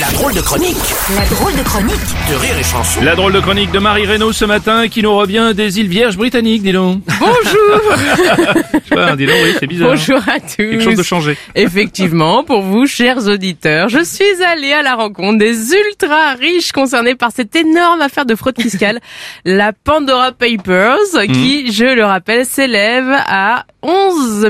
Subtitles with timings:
[0.00, 0.76] La drôle de chronique
[1.16, 3.00] La drôle de chronique de Rire et Chanson.
[3.02, 6.16] La drôle de chronique de Marie Reynaud ce matin qui nous revient des îles Vierges
[6.16, 7.02] britanniques, dis donc.
[7.20, 7.34] Bonjour
[8.74, 9.90] Je sais pas, dis donc, oui, c'est bizarre.
[9.90, 11.36] Bonjour à tous Quelque chose de changé.
[11.54, 17.14] Effectivement, pour vous, chers auditeurs, je suis allée à la rencontre des ultra riches concernés
[17.14, 19.00] par cette énorme affaire de fraude fiscale,
[19.44, 21.32] la Pandora Papers, Mhm.
[21.32, 24.48] qui, je le rappelle, s'élève à 11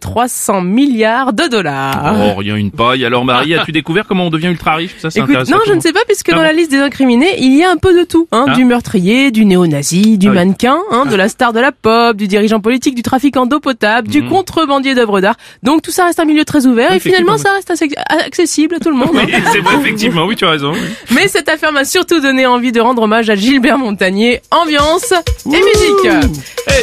[0.00, 2.14] 300 milliards de dollars.
[2.18, 3.04] Oh, rien une paille.
[3.04, 4.92] Alors Marie, as-tu découvert comment on devient ultra riche?
[4.98, 7.34] Ça, c'est non, je ne sais pas, puisque Ah dans bon la liste des incriminés,
[7.38, 8.28] il y a un peu de tout.
[8.32, 8.54] Hein, Ah.
[8.54, 10.36] Du meurtrier, du néo-nazi, du Ah oui.
[10.36, 14.08] mannequin, hein, de la star de la pop, du dirigeant politique, du trafiquant d'eau potable,
[14.08, 15.36] du contrebandier d'œuvres d'art.
[15.62, 18.78] Donc tout ça reste un milieu très ouvert et finalement ça reste assez- accessible à
[18.80, 19.10] tout le monde.
[19.14, 20.72] Oui, c'est vrai, effectivement, oui, tu as raison.
[21.10, 24.40] Mais cette affaire m'a surtout donné envie de rendre hommage à Gilbert Montagnier.
[24.50, 25.12] Ambiance
[25.46, 26.30] et musique.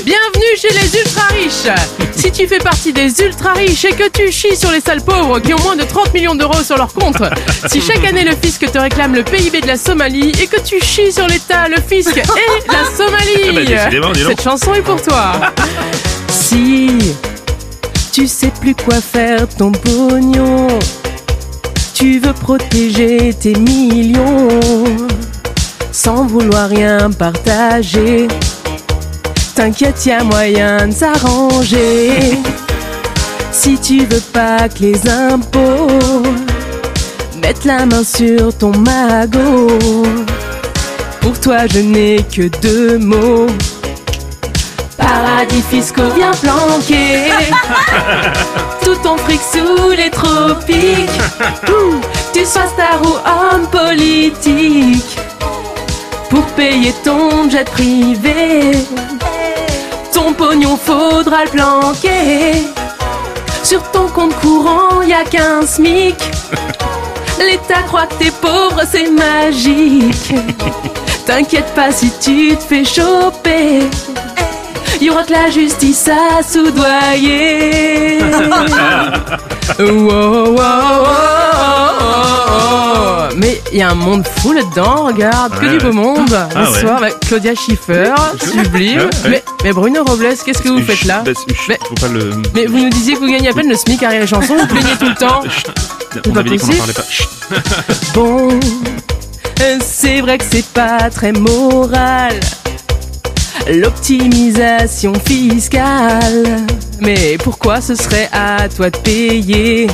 [0.05, 1.90] Bienvenue chez les ultra riches.
[2.21, 5.39] Si tu fais partie des ultra riches et que tu chies sur les sales pauvres
[5.39, 7.17] qui ont moins de 30 millions d'euros sur leur compte,
[7.65, 10.79] si chaque année le fisc te réclame le PIB de la Somalie et que tu
[10.79, 14.15] chies sur l'État, le fisc et la Somalie, dis donc.
[14.15, 15.31] cette chanson est pour toi.
[16.29, 17.15] Si
[18.11, 20.67] tu sais plus quoi faire ton pognon,
[21.95, 24.47] tu veux protéger tes millions
[25.91, 28.27] sans vouloir rien partager.
[29.63, 32.09] T'inquiète, y a moyen de s'arranger.
[33.51, 36.23] Si tu veux pas que les impôts
[37.39, 39.77] mettent la main sur ton magot,
[41.21, 43.45] pour toi je n'ai que deux mots.
[44.97, 47.29] Paradis fiscaux bien planqués.
[48.83, 51.21] Tout ton fric sous les tropiques.
[52.33, 55.19] Tu sois star ou homme politique.
[56.31, 58.71] Pour payer ton jet privé
[60.21, 62.67] Ton pognon faudra le planquer.
[63.63, 66.15] Sur ton compte courant y a qu'un SMIC.
[67.39, 70.31] L'État croit que t'es pauvre, c'est magique.
[71.25, 73.89] T'inquiète pas si tu te fais choper.
[75.01, 78.19] Y aura que la justice à soudoyer.
[79.79, 81.40] Oh, oh.
[83.41, 85.93] Mais il y a un monde fou là-dedans, regarde, que Ouais, du beau ouais.
[85.93, 86.29] monde.
[86.33, 89.09] Ah Bonsoir, bah, Claudia Schiffer, sublime.
[89.27, 91.31] Mais, mais Bruno Robles, qu'est-ce que vous faites là Bah,
[91.67, 92.33] Mais- Faut pas le...
[92.53, 94.55] Mais vous nous disiez que vous gagnez à peine le SMIC à rire et chanson,
[94.55, 95.41] vous plaignez tout le temps.
[96.27, 97.03] On pas avait dit qu'on parlait pas.
[98.13, 98.59] Bon,
[99.83, 102.39] c'est vrai que c'est pas très moral.
[103.67, 106.45] L'optimisation fiscale.
[106.99, 109.87] Mais pourquoi ce serait à toi de payer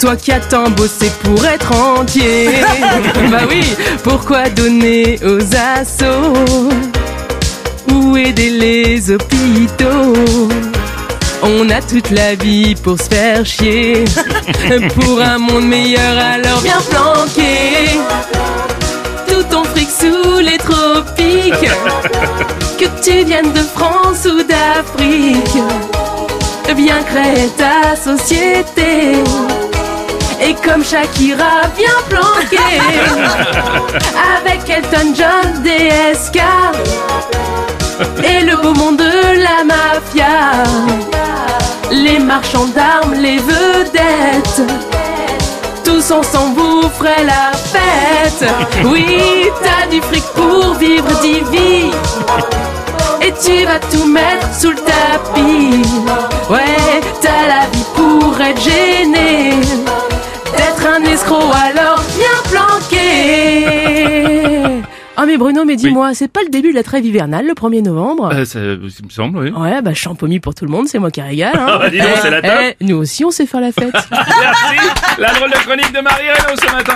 [0.00, 2.48] toi qui as tant bossé pour être entier.
[3.30, 3.62] Bah oui,
[4.02, 6.68] pourquoi donner aux assos?
[7.92, 10.14] Ou aider les hôpitaux?
[11.42, 14.04] On a toute la vie pour se faire chier.
[14.94, 17.90] Pour un monde meilleur alors bien planqué
[19.28, 21.70] Tout ton fric sous les tropiques.
[22.78, 25.62] Que tu viennes de France ou d'Afrique
[26.88, 29.22] Viens créer ta société.
[30.40, 32.56] Et comme Shakira bien planqué
[34.38, 36.40] Avec Elton John, DSK
[38.24, 40.64] Et le beau monde de la mafia.
[41.90, 44.62] Les marchands d'armes, les vedettes
[45.84, 48.50] Tous ensemble vous ferez la fête.
[48.86, 51.90] Oui, t'as du fric pour vivre divi.
[51.90, 52.77] et
[53.48, 55.82] tu vas tout mettre sous le tapis.
[56.50, 59.52] Ouais, t'as la vie pour être gêné.
[60.56, 63.64] D'être un escroc alors bien planqué.
[65.20, 67.82] Ah mais Bruno, mais dis-moi, c'est pas le début de la trêve hivernale le 1er
[67.82, 68.30] novembre?
[68.32, 69.50] Euh, ça, il me semble, oui.
[69.50, 71.56] Ouais, bah champomis pour tout le monde, c'est moi qui régale.
[71.56, 71.66] Hein.
[71.68, 72.52] Ah bah dis donc, c'est la top.
[72.62, 73.92] Eh, nous aussi on sait faire la fête.
[74.12, 74.76] Merci.
[75.18, 76.94] La drôle de chronique de Marie Reynaud ce matin.